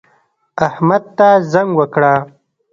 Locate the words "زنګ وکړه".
1.51-2.13